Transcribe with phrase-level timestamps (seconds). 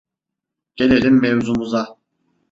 [0.75, 1.85] Gelelim mevzumuza: